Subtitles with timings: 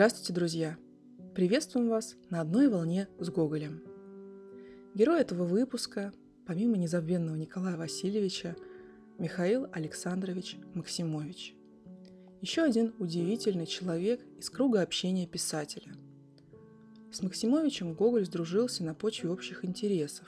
[0.00, 0.78] Здравствуйте, друзья!
[1.34, 3.82] Приветствуем вас на одной волне с Гоголем.
[4.94, 6.14] Герой этого выпуска,
[6.46, 8.56] помимо незабвенного Николая Васильевича,
[9.18, 11.54] Михаил Александрович Максимович.
[12.40, 15.92] Еще один удивительный человек из круга общения писателя.
[17.12, 20.26] С Максимовичем Гоголь сдружился на почве общих интересов.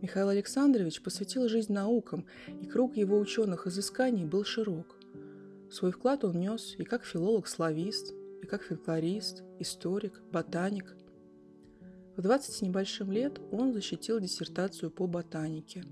[0.00, 2.26] Михаил Александрович посвятил жизнь наукам,
[2.60, 5.00] и круг его ученых изысканий был широк.
[5.68, 10.96] Свой вклад он нес и как филолог-славист, и как фольклорист, историк, ботаник.
[12.16, 15.84] В 20 с небольшим лет он защитил диссертацию по ботанике.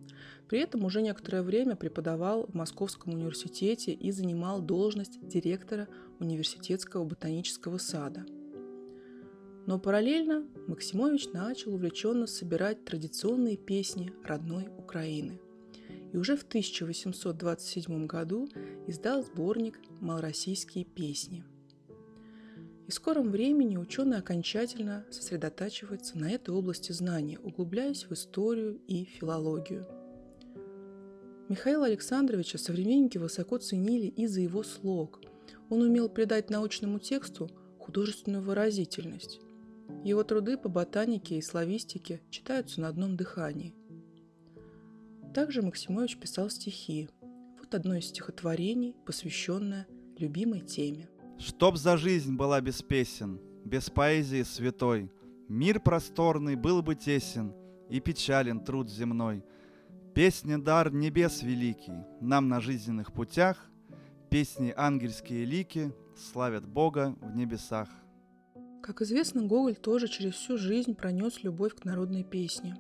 [0.49, 7.79] При этом уже некоторое время преподавал в Московском университете и занимал должность директора университетского ботанического
[7.79, 8.27] сада.
[9.67, 15.41] Но параллельно Максимович начал увлеченно собирать традиционные песни родной Украины.
[16.13, 18.49] И уже в 1827 году
[18.89, 21.45] издал сборник «Малороссийские песни»,
[22.91, 29.05] и в скором времени ученый окончательно сосредотачивается на этой области знания, углубляясь в историю и
[29.05, 29.87] филологию.
[31.49, 35.21] Михаила Александровича современники высоко ценили из-за его слог.
[35.69, 39.39] Он умел придать научному тексту художественную выразительность.
[40.03, 43.73] Его труды по ботанике и славистике читаются на одном дыхании.
[45.33, 47.09] Также Максимович писал стихи.
[47.61, 49.87] Вот одно из стихотворений, посвященное
[50.19, 51.09] любимой теме–
[51.41, 55.11] Чтоб за жизнь была без песен, без поэзии святой,
[55.49, 57.55] Мир просторный был бы тесен
[57.89, 59.43] и печален труд земной.
[60.15, 63.71] Песня дар небес великий, нам на жизненных путях,
[64.29, 67.89] Песни ангельские лики славят Бога в небесах.
[68.83, 72.77] Как известно, Гоголь тоже через всю жизнь пронес любовь к народной песне.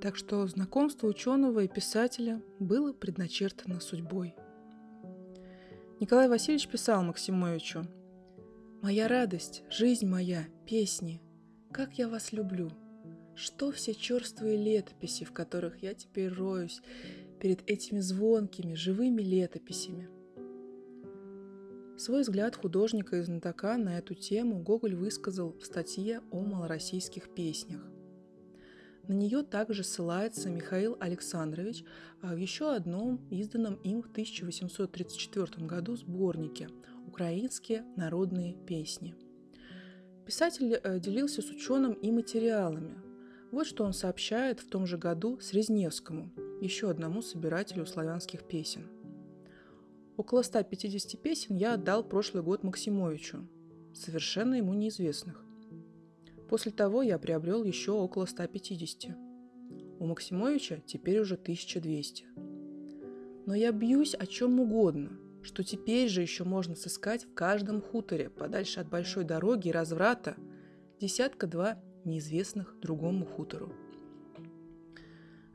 [0.00, 4.36] Так что знакомство ученого и писателя было предначертано судьбой–
[6.00, 7.84] Николай Васильевич писал Максимовичу
[8.82, 11.20] «Моя радость, жизнь моя, песни,
[11.72, 12.70] как я вас люблю!
[13.34, 16.80] Что все черствые летописи, в которых я теперь роюсь
[17.40, 20.08] перед этими звонкими, живыми летописями?»
[21.98, 27.80] Свой взгляд художника и знатока на эту тему Гоголь высказал в статье о малороссийских песнях.
[29.08, 31.82] На нее также ссылается Михаил Александрович
[32.20, 36.68] в еще одном изданном им в 1834 году сборнике
[37.06, 39.14] «Украинские народные песни».
[40.26, 42.98] Писатель э, делился с ученым и материалами.
[43.50, 46.30] Вот что он сообщает в том же году Срезневскому,
[46.60, 48.90] еще одному собирателю славянских песен.
[50.18, 53.48] Около 150 песен я отдал прошлый год Максимовичу,
[53.94, 55.47] совершенно ему неизвестных.
[56.48, 59.14] После того я приобрел еще около 150.
[59.98, 62.24] У Максимовича теперь уже 1200.
[63.46, 65.10] Но я бьюсь о чем угодно,
[65.42, 70.36] что теперь же еще можно сыскать в каждом хуторе, подальше от большой дороги и разврата,
[71.00, 73.74] десятка-два неизвестных другому хутору.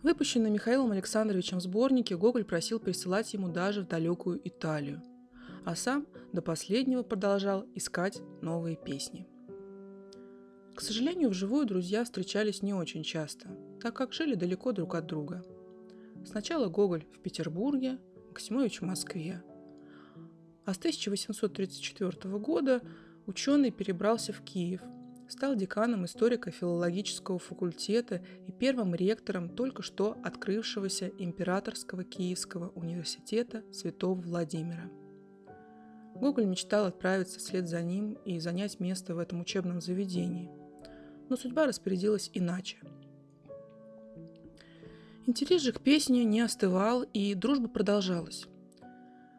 [0.03, 5.01] Выпущенный Михаилом Александровичем сборники Гоголь просил присылать ему даже в далекую Италию,
[5.65, 9.27] а сам до последнего продолжал искать новые песни–
[10.75, 13.47] к сожалению, вживую друзья встречались не очень часто,
[13.79, 15.45] так как жили далеко друг от друга.
[16.25, 19.43] Сначала Гоголь в Петербурге, Максимович в Москве.
[20.65, 22.81] А с 1834 года
[23.27, 24.81] ученый перебрался в Киев,
[25.27, 34.89] стал деканом историко-филологического факультета и первым ректором только что открывшегося Императорского Киевского университета Святого Владимира.
[36.15, 40.49] Гоголь мечтал отправиться вслед за ним и занять место в этом учебном заведении–
[41.29, 42.77] но судьба распорядилась иначе.
[45.25, 48.45] Интерес же к песне не остывал, и дружба продолжалась.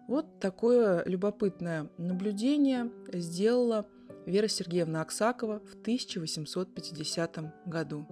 [0.09, 3.87] Вот такое любопытное наблюдение сделала
[4.25, 8.06] Вера Сергеевна Аксакова в 1850 году.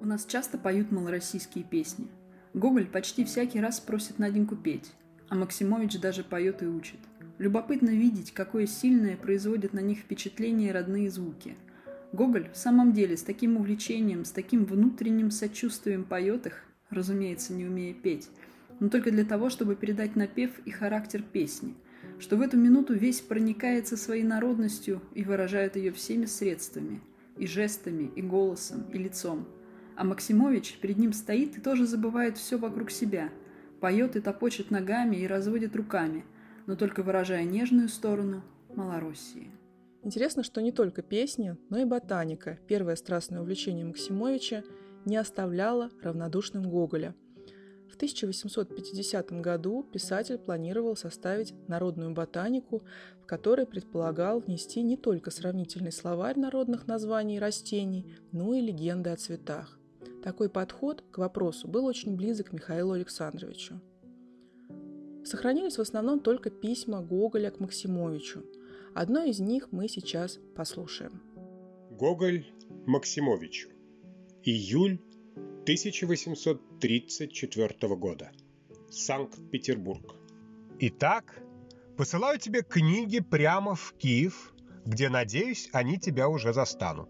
[0.00, 2.06] У нас часто поют малороссийские песни.
[2.52, 4.92] Гоголь почти всякий раз просит Наденьку петь,
[5.28, 7.00] а Максимович даже поет и учит.
[7.38, 11.56] Любопытно видеть, какое сильное производят на них впечатление родные звуки–
[12.14, 17.64] Гоголь в самом деле с таким увлечением, с таким внутренним сочувствием поет их, разумеется, не
[17.64, 18.30] умея петь,
[18.78, 21.74] но только для того, чтобы передать напев и характер песни,
[22.20, 27.00] что в эту минуту весь проникается своей народностью и выражает ее всеми средствами,
[27.36, 29.48] и жестами, и голосом, и лицом.
[29.96, 33.30] А Максимович перед ним стоит и тоже забывает все вокруг себя,
[33.80, 36.24] поет и топочет ногами и разводит руками,
[36.66, 38.44] но только выражая нежную сторону
[38.76, 39.50] Малороссии.
[40.04, 44.62] Интересно, что не только песни, но и ботаника, первое страстное увлечение Максимовича,
[45.06, 47.14] не оставляло равнодушным Гоголя.
[47.90, 52.82] В 1850 году писатель планировал составить народную ботанику,
[53.22, 59.16] в которой предполагал внести не только сравнительный словарь народных названий растений, но и легенды о
[59.16, 59.78] цветах.
[60.22, 63.80] Такой подход к вопросу был очень близок Михаилу Александровичу.
[65.24, 68.42] Сохранились в основном только письма Гоголя к Максимовичу.
[68.94, 71.20] Одно из них мы сейчас послушаем.
[71.90, 72.46] Гоголь
[72.86, 73.70] Максимовичу.
[74.44, 75.00] Июль
[75.62, 78.30] 1834 года.
[78.90, 80.14] Санкт-Петербург.
[80.78, 81.42] Итак,
[81.96, 84.54] посылаю тебе книги прямо в Киев,
[84.84, 87.08] где, надеюсь, они тебя уже застанут.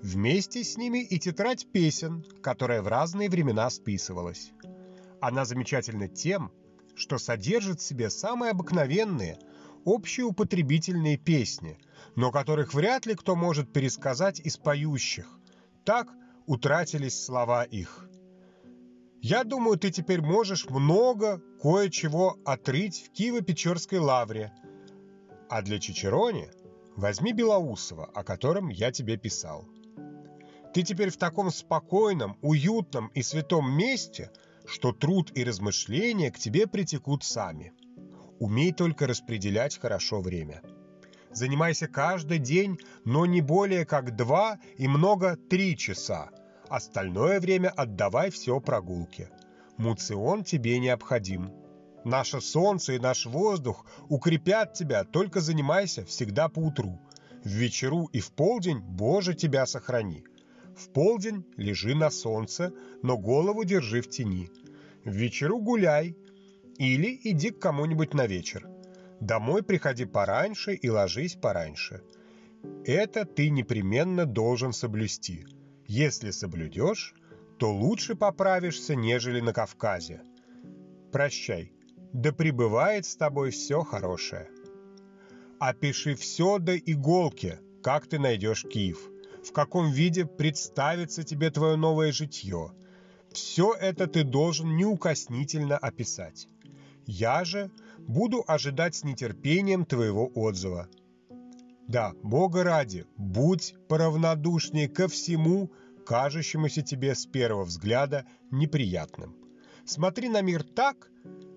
[0.00, 4.52] Вместе с ними и тетрадь песен, которая в разные времена списывалась.
[5.20, 6.50] Она замечательна тем,
[6.94, 9.38] что содержит в себе самые обыкновенные,
[9.88, 11.78] общеупотребительные песни,
[12.14, 15.26] но которых вряд ли кто может пересказать из поющих.
[15.84, 16.08] Так
[16.46, 18.08] утратились слова их.
[19.20, 24.52] Я думаю, ты теперь можешь много кое-чего отрыть в Киево-Печорской лавре.
[25.48, 26.50] А для Чичерони
[26.94, 29.66] возьми Белоусова, о котором я тебе писал.
[30.74, 34.30] Ты теперь в таком спокойном, уютном и святом месте,
[34.66, 37.72] что труд и размышления к тебе притекут сами.
[38.38, 40.62] Умей только распределять хорошо время.
[41.32, 46.30] Занимайся каждый день, но не более как два и много три часа.
[46.68, 49.30] Остальное время отдавай все прогулке.
[49.76, 51.52] Муцион тебе необходим.
[52.04, 57.00] Наше солнце и наш воздух укрепят тебя, только занимайся всегда по утру.
[57.44, 60.24] В вечеру и в полдень Боже тебя сохрани.
[60.76, 64.50] В полдень лежи на солнце, но голову держи в тени.
[65.04, 66.16] В вечеру гуляй
[66.78, 68.68] или иди к кому-нибудь на вечер.
[69.20, 72.02] Домой приходи пораньше и ложись пораньше.
[72.84, 75.44] Это ты непременно должен соблюсти.
[75.86, 77.14] Если соблюдешь,
[77.58, 80.22] то лучше поправишься, нежели на Кавказе.
[81.10, 81.72] Прощай,
[82.12, 84.48] да пребывает с тобой все хорошее.
[85.58, 89.00] Опиши все до иголки, как ты найдешь Киев,
[89.44, 92.72] в каком виде представится тебе твое новое житье.
[93.32, 96.48] Все это ты должен неукоснительно описать.
[97.08, 97.70] Я же
[98.06, 100.90] буду ожидать с нетерпением твоего отзыва.
[101.86, 105.70] Да, Бога ради, будь поравнодушнее ко всему,
[106.04, 109.34] кажущемуся тебе с первого взгляда неприятным.
[109.86, 111.10] Смотри на мир так,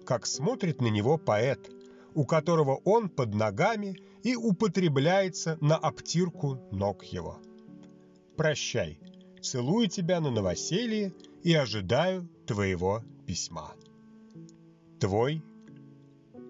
[0.05, 1.69] как смотрит на него поэт,
[2.15, 7.41] у которого он под ногами и употребляется на обтирку ног его.
[8.37, 9.01] Прощай,
[9.41, 11.13] целую тебя на новоселье
[11.43, 13.73] и ожидаю твоего письма.
[15.01, 15.41] Твой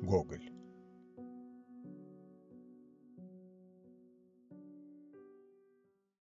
[0.01, 0.50] Гоголь.